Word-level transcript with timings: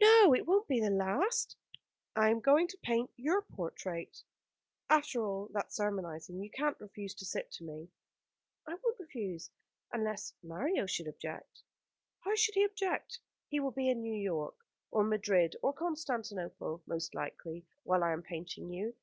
"No, 0.00 0.34
it 0.34 0.46
won't 0.46 0.68
be 0.68 0.80
the 0.80 0.88
last." 0.88 1.54
"I 2.16 2.30
am 2.30 2.40
going 2.40 2.66
to 2.68 2.78
paint 2.78 3.10
your 3.16 3.42
portrait. 3.42 4.22
After 4.88 5.22
all 5.22 5.48
that 5.52 5.70
sermonising 5.70 6.40
you 6.42 6.48
can't 6.48 6.80
refuse 6.80 7.12
to 7.16 7.26
sit 7.26 7.52
to 7.52 7.64
me." 7.64 7.90
"I 8.66 8.70
won't 8.82 8.98
refuse 8.98 9.50
unless 9.92 10.32
Mario 10.42 10.86
should 10.86 11.08
object." 11.08 11.62
"How 12.20 12.34
should 12.36 12.54
he 12.54 12.64
object? 12.64 13.18
He 13.48 13.60
will 13.60 13.70
be 13.72 13.90
in 13.90 14.00
New 14.00 14.16
York, 14.18 14.54
or 14.90 15.04
Madrid, 15.04 15.56
or 15.60 15.74
Constantinople, 15.74 16.82
most 16.86 17.14
likely, 17.14 17.66
while 17.82 18.02
I 18.02 18.12
am 18.14 18.22
painting 18.22 18.70
you. 18.70 18.94